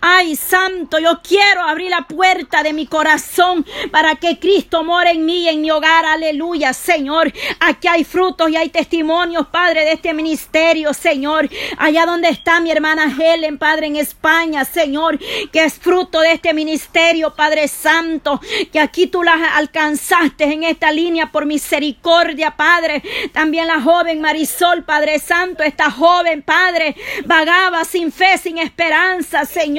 Ay, 0.00 0.36
Santo, 0.36 0.98
yo 0.98 1.20
quiero 1.26 1.62
abrir 1.62 1.90
la 1.90 2.02
puerta 2.02 2.62
de 2.62 2.72
mi 2.72 2.86
corazón 2.86 3.66
para 3.90 4.14
que 4.14 4.38
Cristo 4.38 4.84
more 4.84 5.10
en 5.10 5.24
mí, 5.24 5.48
en 5.48 5.60
mi 5.60 5.70
hogar. 5.70 6.04
Aleluya, 6.04 6.72
Señor. 6.72 7.32
Aquí 7.58 7.88
hay 7.88 8.04
frutos 8.04 8.50
y 8.50 8.56
hay 8.56 8.68
testimonios, 8.68 9.48
Padre, 9.48 9.84
de 9.84 9.92
este 9.92 10.14
ministerio, 10.14 10.94
Señor. 10.94 11.48
Allá 11.78 12.06
donde 12.06 12.28
está 12.28 12.60
mi 12.60 12.70
hermana 12.70 13.12
Helen, 13.18 13.58
Padre, 13.58 13.86
en 13.86 13.96
España, 13.96 14.64
Señor, 14.64 15.18
que 15.52 15.64
es 15.64 15.74
fruto 15.74 16.20
de 16.20 16.32
este 16.32 16.54
ministerio, 16.54 17.34
Padre 17.34 17.66
Santo, 17.66 18.40
que 18.72 18.80
aquí 18.80 19.08
tú 19.08 19.22
las 19.22 19.40
alcanzaste 19.54 20.44
en 20.44 20.62
esta 20.62 20.92
línea 20.92 21.32
por 21.32 21.46
misericordia, 21.46 22.56
Padre. 22.56 23.02
También 23.32 23.66
la 23.66 23.80
joven 23.80 24.20
Marisol, 24.20 24.84
Padre 24.84 25.18
Santo, 25.18 25.62
esta 25.62 25.90
joven, 25.90 26.42
Padre, 26.42 26.94
vagaba 27.24 27.84
sin 27.84 28.12
fe, 28.12 28.38
sin 28.38 28.58
esperanza, 28.58 29.44
Señor. 29.44 29.77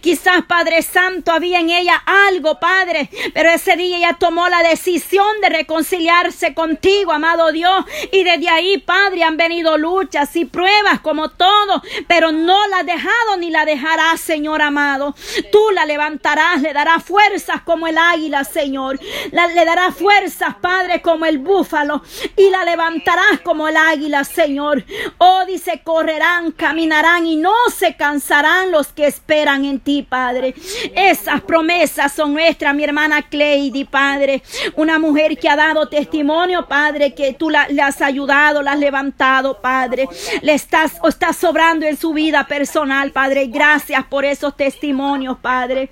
Quizás, 0.00 0.44
Padre 0.46 0.82
Santo, 0.82 1.32
había 1.32 1.60
en 1.60 1.70
ella 1.70 2.02
algo, 2.04 2.60
Padre, 2.60 3.08
pero 3.32 3.48
ese 3.50 3.76
día 3.76 3.96
ella 3.96 4.16
tomó 4.18 4.48
la 4.48 4.62
decisión 4.62 5.40
de 5.40 5.48
reconciliarse 5.48 6.52
contigo, 6.52 7.12
amado 7.12 7.50
Dios. 7.50 7.84
Y 8.12 8.22
desde 8.22 8.48
ahí, 8.48 8.78
Padre, 8.78 9.24
han 9.24 9.36
venido 9.36 9.78
luchas 9.78 10.36
y 10.36 10.44
pruebas 10.44 11.00
como 11.00 11.30
todo, 11.30 11.82
pero 12.06 12.32
no 12.32 12.66
la 12.68 12.78
has 12.78 12.86
dejado 12.86 13.36
ni 13.38 13.50
la 13.50 13.64
dejarás, 13.64 14.20
Señor 14.20 14.60
amado. 14.60 15.14
Tú 15.50 15.60
la 15.74 15.86
levantarás, 15.86 16.60
le 16.60 16.72
darás 16.72 17.02
fuerzas 17.02 17.62
como 17.62 17.86
el 17.86 17.96
águila, 17.96 18.44
Señor. 18.44 19.00
le 19.32 19.64
darás 19.64 19.94
fuerzas, 19.94 20.56
Padre, 20.60 21.00
como 21.00 21.24
el 21.24 21.38
búfalo. 21.38 22.02
Y 22.36 22.50
la 22.50 22.64
levantarás 22.64 23.40
como 23.42 23.68
el 23.68 23.76
águila, 23.76 24.24
Señor. 24.24 24.84
Oh, 25.18 25.44
dice, 25.46 25.80
correrán, 25.82 26.52
caminarán 26.52 27.26
y 27.26 27.36
no 27.36 27.54
se 27.74 27.96
cansarán 27.96 28.70
los 28.70 28.88
que 28.88 29.06
esperan 29.06 29.29
en 29.30 29.80
ti, 29.80 30.02
Padre. 30.02 30.54
Esas 30.94 31.40
promesas 31.42 32.12
son 32.12 32.32
nuestras, 32.32 32.74
mi 32.74 32.84
hermana 32.84 33.22
Cleidy, 33.22 33.84
Padre. 33.84 34.42
Una 34.76 34.98
mujer 34.98 35.38
que 35.38 35.48
ha 35.48 35.56
dado 35.56 35.88
testimonio, 35.88 36.66
Padre, 36.66 37.14
que 37.14 37.32
tú 37.34 37.50
la, 37.50 37.68
le 37.68 37.80
has 37.80 38.02
ayudado, 38.02 38.62
la 38.62 38.72
has 38.72 38.78
levantado, 38.78 39.60
Padre. 39.60 40.08
Le 40.42 40.54
estás, 40.54 40.94
o 41.02 41.08
estás 41.08 41.36
sobrando 41.36 41.86
en 41.86 41.96
su 41.96 42.12
vida 42.12 42.46
personal, 42.46 43.12
Padre. 43.12 43.46
Gracias 43.46 44.04
por 44.06 44.24
esos 44.24 44.56
testimonios, 44.56 45.38
Padre. 45.38 45.90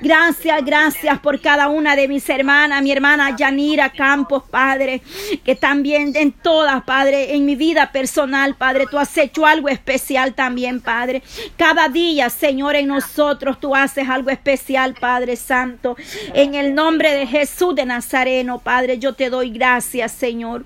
Gracias, 0.00 0.64
gracias 0.64 1.18
por 1.20 1.40
cada 1.40 1.68
una 1.68 1.94
de 1.94 2.08
mis 2.08 2.28
hermanas, 2.28 2.82
mi 2.82 2.92
hermana 2.92 3.36
Yanira 3.36 3.90
Campos, 3.90 4.42
Padre, 4.50 5.02
que 5.44 5.54
también 5.54 6.12
en 6.16 6.32
todas, 6.32 6.82
Padre, 6.84 7.34
en 7.34 7.44
mi 7.44 7.54
vida 7.54 7.92
personal, 7.92 8.56
Padre, 8.56 8.86
tú 8.90 8.98
has 8.98 9.16
hecho 9.16 9.46
algo 9.46 9.68
especial 9.68 10.34
también, 10.34 10.80
Padre. 10.80 11.22
Cada 11.56 11.88
día, 11.88 12.30
Señor, 12.30 12.76
en 12.80 12.88
nosotros 12.88 13.60
tú 13.60 13.74
haces 13.74 14.08
algo 14.08 14.30
especial, 14.30 14.94
Padre 14.94 15.36
Santo. 15.36 15.96
En 16.34 16.54
el 16.54 16.74
nombre 16.74 17.12
de 17.12 17.26
Jesús 17.26 17.74
de 17.74 17.86
Nazareno, 17.86 18.58
Padre, 18.58 18.98
yo 18.98 19.14
te 19.14 19.30
doy 19.30 19.50
gracias, 19.50 20.12
Señor. 20.12 20.64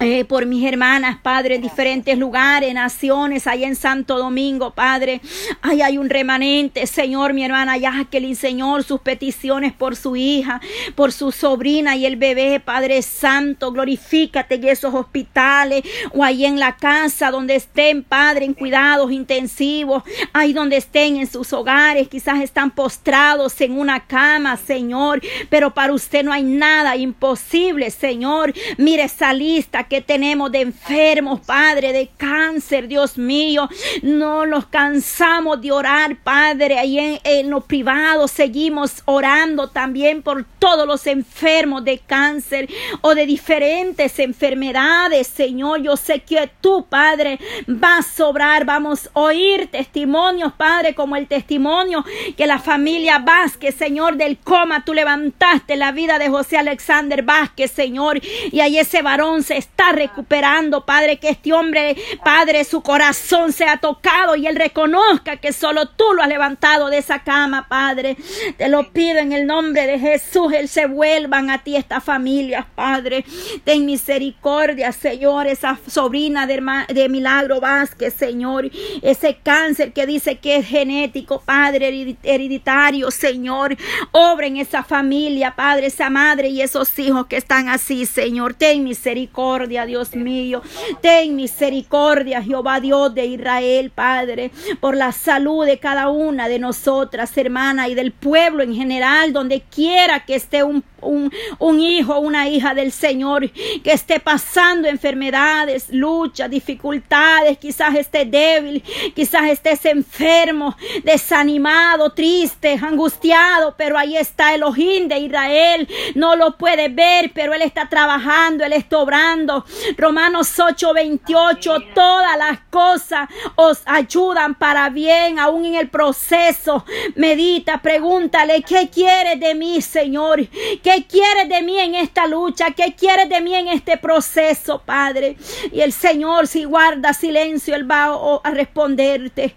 Eh, 0.00 0.24
por 0.24 0.46
mis 0.46 0.64
hermanas, 0.64 1.18
Padre, 1.20 1.56
en 1.56 1.62
diferentes 1.62 2.16
lugares, 2.16 2.72
naciones, 2.72 3.48
allá 3.48 3.66
en 3.66 3.74
Santo 3.74 4.16
Domingo, 4.16 4.70
Padre. 4.70 5.20
Ahí 5.60 5.82
hay 5.82 5.98
un 5.98 6.08
remanente, 6.08 6.86
Señor, 6.86 7.32
mi 7.32 7.44
hermana 7.44 7.76
Jacqueline, 7.76 8.36
Señor, 8.36 8.84
sus 8.84 9.00
peticiones 9.00 9.72
por 9.72 9.96
su 9.96 10.14
hija, 10.14 10.60
por 10.94 11.10
su 11.10 11.32
sobrina 11.32 11.96
y 11.96 12.06
el 12.06 12.14
bebé, 12.14 12.60
Padre 12.60 13.02
Santo, 13.02 13.72
glorifícate 13.72 14.54
en 14.54 14.68
esos 14.68 14.94
hospitales 14.94 15.82
o 16.12 16.22
ahí 16.22 16.44
en 16.44 16.60
la 16.60 16.76
casa 16.76 17.32
donde 17.32 17.56
estén, 17.56 18.04
Padre, 18.04 18.44
en 18.44 18.54
cuidados 18.54 19.10
intensivos, 19.10 20.04
ahí 20.32 20.52
donde 20.52 20.76
estén 20.76 21.16
en 21.16 21.26
sus 21.26 21.52
hogares, 21.52 22.06
quizás 22.06 22.40
están 22.40 22.70
postrados 22.70 23.60
en 23.60 23.76
una 23.76 24.06
cama, 24.06 24.58
Señor, 24.58 25.20
pero 25.50 25.74
para 25.74 25.92
usted 25.92 26.22
no 26.22 26.32
hay 26.32 26.44
nada 26.44 26.94
imposible, 26.94 27.90
Señor. 27.90 28.54
Mire 28.76 29.02
esa 29.02 29.32
lista 29.32 29.87
que 29.88 30.00
tenemos 30.00 30.52
de 30.52 30.60
enfermos, 30.60 31.40
Padre, 31.40 31.92
de 31.92 32.10
cáncer, 32.16 32.88
Dios 32.88 33.18
mío. 33.18 33.68
No 34.02 34.46
nos 34.46 34.66
cansamos 34.66 35.60
de 35.60 35.72
orar, 35.72 36.16
Padre. 36.22 36.78
Ahí 36.78 36.98
en, 36.98 37.20
en 37.24 37.50
lo 37.50 37.62
privado 37.62 38.28
seguimos 38.28 39.02
orando 39.06 39.68
también 39.68 40.22
por 40.22 40.44
todos 40.58 40.86
los 40.86 41.06
enfermos 41.06 41.84
de 41.84 41.98
cáncer 41.98 42.68
o 43.00 43.14
de 43.14 43.26
diferentes 43.26 44.18
enfermedades, 44.18 45.26
Señor. 45.26 45.82
Yo 45.82 45.96
sé 45.96 46.20
que 46.20 46.50
tú, 46.60 46.86
Padre, 46.88 47.38
vas 47.66 48.06
a 48.06 48.16
sobrar. 48.16 48.64
Vamos 48.64 49.10
a 49.14 49.20
oír 49.20 49.68
testimonios, 49.70 50.52
Padre, 50.52 50.94
como 50.94 51.16
el 51.16 51.26
testimonio 51.26 52.04
que 52.36 52.46
la 52.46 52.58
familia 52.58 53.18
Vázquez, 53.18 53.74
Señor, 53.74 54.16
del 54.16 54.38
coma, 54.38 54.84
tú 54.84 54.94
levantaste 54.94 55.76
la 55.76 55.92
vida 55.92 56.18
de 56.18 56.28
José 56.28 56.58
Alexander 56.58 57.22
Vázquez, 57.22 57.70
Señor. 57.70 58.20
Y 58.52 58.60
ahí 58.60 58.78
ese 58.78 59.02
varón 59.02 59.42
se 59.42 59.56
está 59.56 59.77
está 59.78 59.92
recuperando, 59.92 60.84
Padre, 60.84 61.18
que 61.18 61.28
este 61.28 61.52
hombre, 61.52 61.96
Padre, 62.24 62.64
su 62.64 62.82
corazón 62.82 63.52
sea 63.52 63.76
tocado 63.76 64.34
y 64.34 64.48
él 64.48 64.56
reconozca 64.56 65.36
que 65.36 65.52
solo 65.52 65.86
tú 65.86 66.04
lo 66.14 66.22
has 66.22 66.28
levantado 66.28 66.88
de 66.88 66.98
esa 66.98 67.20
cama, 67.20 67.68
Padre. 67.68 68.16
Te 68.56 68.68
lo 68.68 68.90
pido 68.90 69.18
en 69.18 69.32
el 69.32 69.46
nombre 69.46 69.86
de 69.86 70.00
Jesús, 70.00 70.52
él 70.52 70.68
se 70.68 70.86
vuelvan 70.86 71.48
a 71.50 71.62
ti 71.62 71.76
estas 71.76 72.02
familias, 72.02 72.66
Padre. 72.74 73.24
Ten 73.62 73.86
misericordia, 73.86 74.90
Señor, 74.90 75.46
esa 75.46 75.78
sobrina 75.86 76.48
de, 76.48 77.08
Milagro 77.08 77.60
Vázquez, 77.60 78.14
Señor, 78.14 78.68
ese 79.02 79.36
cáncer 79.36 79.92
que 79.92 80.06
dice 80.06 80.38
que 80.38 80.56
es 80.56 80.66
genético, 80.66 81.40
Padre, 81.40 82.16
hereditario, 82.24 83.12
Señor. 83.12 83.76
Obra 84.10 84.48
en 84.48 84.56
esa 84.56 84.82
familia, 84.82 85.54
Padre, 85.54 85.86
esa 85.86 86.10
madre 86.10 86.48
y 86.48 86.62
esos 86.62 86.98
hijos 86.98 87.28
que 87.28 87.36
están 87.36 87.68
así, 87.68 88.06
Señor. 88.06 88.54
Ten 88.54 88.82
misericordia. 88.82 89.67
Dios 89.68 90.14
mío. 90.14 90.62
Ten 91.00 91.36
misericordia, 91.36 92.42
Jehová 92.42 92.80
Dios 92.80 93.14
de 93.14 93.26
Israel, 93.26 93.90
Padre, 93.94 94.50
por 94.80 94.96
la 94.96 95.12
salud 95.12 95.66
de 95.66 95.78
cada 95.78 96.08
una 96.08 96.48
de 96.48 96.58
nosotras, 96.58 97.36
hermana, 97.36 97.88
y 97.88 97.94
del 97.94 98.12
pueblo 98.12 98.62
en 98.62 98.74
general, 98.74 99.32
donde 99.32 99.60
quiera 99.60 100.24
que 100.24 100.34
esté 100.34 100.62
un 100.62 100.82
un, 101.00 101.32
un 101.58 101.80
hijo, 101.80 102.18
una 102.18 102.48
hija 102.48 102.74
del 102.74 102.92
Señor 102.92 103.50
que 103.50 103.92
esté 103.92 104.20
pasando 104.20 104.88
enfermedades, 104.88 105.88
luchas, 105.90 106.50
dificultades, 106.50 107.58
quizás 107.58 107.94
esté 107.94 108.24
débil, 108.24 108.82
quizás 109.14 109.48
estés 109.50 109.84
enfermo, 109.86 110.76
desanimado, 111.04 112.10
triste, 112.10 112.78
angustiado, 112.82 113.74
pero 113.76 113.98
ahí 113.98 114.16
está 114.16 114.54
el 114.54 114.62
ojín 114.62 115.08
de 115.08 115.18
Israel, 115.18 115.88
no 116.14 116.36
lo 116.36 116.56
puede 116.56 116.88
ver, 116.88 117.30
pero 117.34 117.54
Él 117.54 117.62
está 117.62 117.88
trabajando, 117.88 118.64
Él 118.64 118.72
está 118.72 118.98
obrando. 118.98 119.64
Romanos 119.96 120.58
8, 120.58 120.92
28, 120.94 121.76
todas 121.94 122.38
las 122.38 122.60
cosas 122.70 123.28
os 123.56 123.82
ayudan 123.86 124.54
para 124.54 124.88
bien, 124.90 125.38
aún 125.38 125.64
en 125.66 125.74
el 125.74 125.88
proceso. 125.88 126.84
Medita, 127.14 127.80
pregúntale, 127.80 128.62
¿qué 128.62 128.88
quieres 128.88 129.40
de 129.40 129.54
mí, 129.54 129.80
Señor? 129.80 130.46
¿Qué 130.82 130.87
quieres 131.08 131.48
de 131.48 131.62
mí 131.62 131.78
en 131.78 131.94
esta 131.94 132.26
lucha? 132.26 132.70
¿Qué 132.70 132.94
quieres 132.96 133.28
de 133.28 133.40
mí 133.40 133.54
en 133.54 133.68
este 133.68 133.96
proceso, 133.96 134.82
Padre? 134.84 135.36
Y 135.72 135.80
el 135.80 135.92
Señor, 135.92 136.46
si 136.46 136.64
guarda 136.64 137.12
silencio, 137.12 137.74
Él 137.74 137.90
va 137.90 138.16
a 138.42 138.50
responderte. 138.50 139.56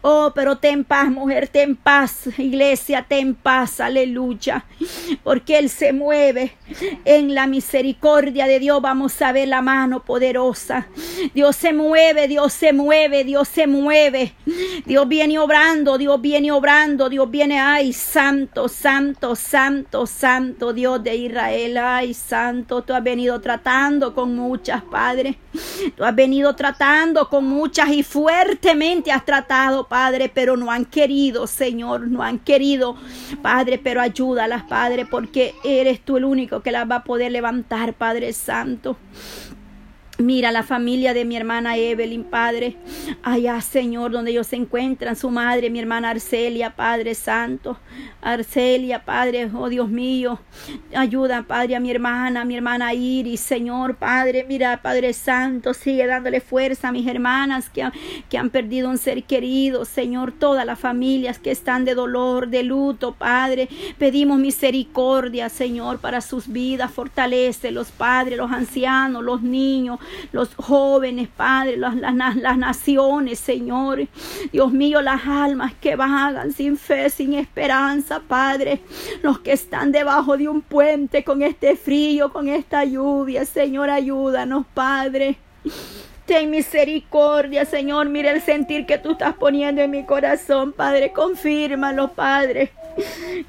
Oh, 0.00 0.32
pero 0.34 0.58
ten 0.58 0.84
paz, 0.84 1.10
mujer, 1.10 1.48
ten 1.48 1.76
paz, 1.76 2.26
iglesia, 2.38 3.04
ten 3.08 3.34
paz, 3.34 3.80
aleluya. 3.80 4.64
Porque 5.22 5.58
Él 5.58 5.68
se 5.68 5.92
mueve 5.92 6.56
en 7.04 7.34
la 7.34 7.46
misericordia 7.46 8.46
de 8.46 8.58
Dios. 8.58 8.80
Vamos 8.80 9.20
a 9.22 9.32
ver 9.32 9.48
la 9.48 9.62
mano 9.62 10.04
poderosa. 10.04 10.88
Dios 11.34 11.56
se 11.56 11.72
mueve, 11.72 12.28
Dios 12.28 12.52
se 12.52 12.72
mueve, 12.72 13.24
Dios 13.24 13.48
se 13.48 13.66
mueve. 13.66 14.34
Dios 14.86 15.08
viene 15.08 15.38
obrando, 15.38 15.98
Dios 15.98 16.20
viene 16.20 16.52
obrando, 16.52 17.08
Dios 17.08 17.30
viene, 17.30 17.60
ay, 17.60 17.92
santo, 17.92 18.68
santo, 18.68 19.36
santo, 19.36 20.06
santo. 20.06 20.71
Dios 20.72 21.02
de 21.02 21.16
Israel. 21.16 21.78
Ay, 21.78 22.14
Santo, 22.14 22.82
tú 22.82 22.94
has 22.94 23.02
venido 23.02 23.40
tratando 23.40 24.14
con 24.14 24.34
muchas, 24.34 24.82
Padre. 24.82 25.38
Tú 25.96 26.04
has 26.04 26.14
venido 26.14 26.54
tratando 26.56 27.28
con 27.28 27.44
muchas 27.44 27.90
y 27.90 28.02
fuertemente 28.02 29.12
has 29.12 29.24
tratado, 29.24 29.86
Padre, 29.86 30.30
pero 30.32 30.56
no 30.56 30.70
han 30.70 30.84
querido, 30.84 31.46
Señor, 31.46 32.08
no 32.08 32.22
han 32.22 32.38
querido, 32.38 32.96
Padre, 33.42 33.78
pero 33.78 34.00
ayúdalas, 34.00 34.62
Padre, 34.64 35.06
porque 35.06 35.54
eres 35.64 36.00
tú 36.00 36.16
el 36.16 36.24
único 36.24 36.60
que 36.60 36.72
las 36.72 36.90
va 36.90 36.96
a 36.96 37.04
poder 37.04 37.32
levantar, 37.32 37.94
Padre 37.94 38.32
Santo. 38.32 38.96
Mira 40.22 40.52
la 40.52 40.62
familia 40.62 41.14
de 41.14 41.24
mi 41.24 41.36
hermana 41.36 41.76
Evelyn, 41.76 42.22
Padre. 42.22 42.76
Allá, 43.24 43.60
Señor, 43.60 44.12
donde 44.12 44.30
ellos 44.30 44.46
se 44.46 44.54
encuentran, 44.54 45.16
su 45.16 45.30
madre, 45.30 45.68
mi 45.68 45.80
hermana 45.80 46.10
Arcelia, 46.10 46.76
Padre 46.76 47.16
Santo. 47.16 47.76
Arcelia, 48.20 49.04
Padre, 49.04 49.50
oh 49.52 49.68
Dios 49.68 49.88
mío. 49.88 50.38
Ayuda, 50.94 51.42
Padre, 51.42 51.74
a 51.74 51.80
mi 51.80 51.90
hermana, 51.90 52.42
a 52.42 52.44
mi 52.44 52.54
hermana 52.54 52.94
Iris, 52.94 53.40
Señor, 53.40 53.96
Padre. 53.96 54.46
Mira, 54.48 54.80
Padre 54.80 55.12
Santo, 55.12 55.74
sigue 55.74 56.06
dándole 56.06 56.40
fuerza 56.40 56.88
a 56.88 56.92
mis 56.92 57.08
hermanas 57.08 57.68
que, 57.68 57.90
que 58.30 58.38
han 58.38 58.50
perdido 58.50 58.88
un 58.90 58.98
ser 58.98 59.24
querido, 59.24 59.84
Señor. 59.84 60.30
Todas 60.30 60.64
las 60.64 60.78
familias 60.78 61.40
que 61.40 61.50
están 61.50 61.84
de 61.84 61.96
dolor, 61.96 62.46
de 62.46 62.62
luto, 62.62 63.12
Padre. 63.12 63.68
Pedimos 63.98 64.38
misericordia, 64.38 65.48
Señor, 65.48 65.98
para 65.98 66.20
sus 66.20 66.46
vidas. 66.46 66.92
Fortalece 66.92 67.72
los 67.72 67.90
padres, 67.90 68.38
los 68.38 68.52
ancianos, 68.52 69.24
los 69.24 69.42
niños 69.42 69.98
los 70.32 70.54
jóvenes, 70.54 71.28
Padre, 71.28 71.76
las, 71.76 71.94
las, 71.94 72.58
naciones, 72.58 73.38
Señor. 73.38 74.06
Dios 74.52 74.72
mío, 74.72 75.02
las 75.02 75.26
almas 75.26 75.72
que 75.80 75.96
vagan 75.96 76.52
sin 76.52 76.76
fe, 76.76 77.10
sin 77.10 77.34
esperanza, 77.34 78.20
Padre. 78.26 78.80
Los 79.22 79.40
que 79.40 79.52
están 79.52 79.92
debajo 79.92 80.36
de 80.36 80.48
un 80.48 80.62
puente 80.62 81.24
con 81.24 81.42
este 81.42 81.76
frío, 81.76 82.32
con 82.32 82.48
esta 82.48 82.84
lluvia, 82.84 83.44
Señor, 83.44 83.90
ayúdanos, 83.90 84.66
Padre. 84.74 85.36
Ten 86.26 86.50
misericordia, 86.50 87.64
Señor. 87.64 88.08
Mira 88.08 88.30
el 88.30 88.40
sentir 88.40 88.86
que 88.86 88.98
tú 88.98 89.12
estás 89.12 89.34
poniendo 89.34 89.82
en 89.82 89.90
mi 89.90 90.04
corazón, 90.04 90.72
Padre. 90.72 91.12
Confírmalo, 91.12 92.12
Padre. 92.12 92.70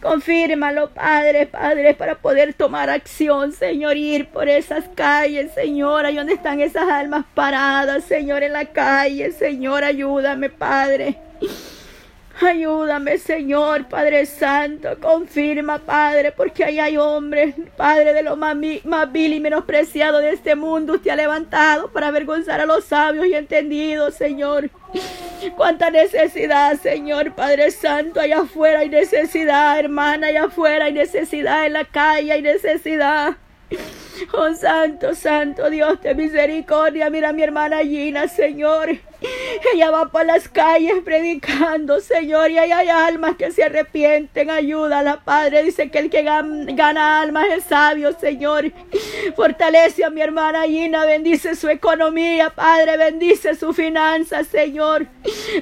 Confírmalo, 0.02 0.90
Padre, 0.90 1.46
Padre, 1.46 1.94
para 1.94 2.16
poder 2.16 2.54
tomar 2.54 2.90
acción, 2.90 3.52
Señor, 3.52 3.98
ir 3.98 4.28
por 4.28 4.50
esas 4.50 4.86
calles, 4.96 5.54
Señor, 5.54 6.06
ahí 6.06 6.16
donde 6.16 6.34
están 6.34 6.62
esas 6.62 6.90
almas 6.90 7.26
paradas, 7.34 8.04
Señor, 8.04 8.44
en 8.44 8.54
la 8.54 8.66
calle, 8.66 9.32
Señor, 9.32 9.84
ayúdame, 9.84 10.50
Padre. 10.50 11.18
Ayúdame, 12.42 13.20
Señor, 13.20 13.88
Padre 13.88 14.26
Santo. 14.26 14.90
Confirma, 15.00 15.78
Padre, 15.78 16.32
porque 16.32 16.64
ahí 16.64 16.80
hay 16.80 16.98
hombres, 16.98 17.56
Padre, 17.78 18.14
de 18.14 18.24
lo 18.24 18.36
más, 18.36 18.56
vil 18.60 19.34
y 19.34 19.40
menospreciado 19.40 20.20
de 20.20 20.32
este 20.32 20.56
mundo. 20.56 20.94
Usted 20.94 21.12
ha 21.12 21.16
levantado 21.16 21.92
para 21.92 22.08
avergonzar 22.08 22.60
a 22.60 22.66
los 22.66 22.86
sabios 22.86 23.28
y 23.28 23.36
entendidos, 23.36 24.16
Señor. 24.16 24.70
Cuánta 25.56 25.90
necesidad, 25.90 26.80
Señor 26.80 27.36
Padre 27.36 27.70
Santo. 27.72 28.20
Allá 28.20 28.40
afuera 28.40 28.80
hay 28.80 28.90
necesidad, 28.90 29.80
hermana. 29.80 30.28
Allá 30.28 30.46
afuera 30.46 30.86
hay 30.86 30.94
necesidad. 30.94 31.66
En 31.66 31.74
la 31.74 31.86
calle 31.86 32.32
hay 32.32 32.42
necesidad. 32.42 33.38
Oh 34.32 34.54
Santo, 34.54 35.16
Santo 35.16 35.70
Dios 35.70 36.00
de 36.02 36.14
misericordia, 36.14 37.10
mira 37.10 37.30
a 37.30 37.34
mi 37.34 37.42
hermana 37.42 37.80
Gina, 37.80 38.28
Señor. 38.28 38.90
Ella 39.74 39.92
va 39.92 40.10
por 40.10 40.26
las 40.26 40.48
calles 40.50 40.96
predicando, 41.04 42.00
Señor, 42.00 42.52
y 42.52 42.58
ahí 42.58 42.72
hay 42.72 42.90
almas 42.90 43.36
que 43.36 43.52
se 43.52 43.64
arrepienten. 43.64 44.50
Ayúdala, 44.50 45.24
Padre. 45.24 45.64
Dice 45.64 45.90
que 45.90 46.00
el 46.00 46.10
que 46.10 46.24
gana 46.24 47.22
almas 47.22 47.46
es 47.50 47.64
sabio, 47.64 48.14
Señor. 48.20 48.72
Fortalece 49.36 50.04
a 50.04 50.10
mi 50.10 50.22
hermana 50.22 50.64
Gina, 50.64 51.06
bendice 51.06 51.56
su 51.56 51.70
economía, 51.70 52.50
Padre, 52.50 52.98
bendice 52.98 53.56
su 53.56 53.74
finanza, 53.74 54.44
Señor. 54.44 55.08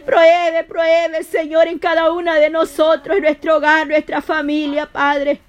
Prohíbe, 0.05 0.63
prohíbe, 0.67 1.23
Señor, 1.23 1.67
en 1.67 1.79
cada 1.79 2.11
una 2.11 2.35
de 2.35 2.49
nosotros, 2.49 3.17
en 3.17 3.23
nuestro 3.23 3.57
hogar, 3.57 3.87
nuestra 3.87 4.21
familia, 4.21 4.85
Padre. 4.85 5.41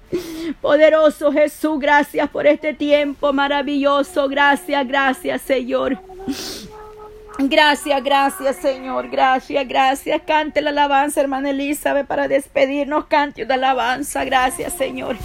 Poderoso 0.61 1.31
Jesús, 1.31 1.79
gracias 1.79 2.29
por 2.29 2.45
este 2.45 2.73
tiempo 2.73 3.33
maravilloso. 3.33 4.29
Gracias, 4.29 4.87
gracias, 4.87 5.41
Señor. 5.41 5.97
Gracias, 7.39 8.03
gracias, 8.03 8.55
Señor. 8.57 9.09
Gracias, 9.09 9.67
gracias. 9.67 10.21
Cante 10.25 10.61
la 10.61 10.69
alabanza, 10.69 11.21
hermana 11.21 11.49
Elizabeth, 11.49 12.05
para 12.05 12.27
despedirnos. 12.27 13.05
Cante 13.05 13.43
una 13.43 13.55
alabanza. 13.55 14.23
Gracias, 14.23 14.73
Señor. 14.73 15.17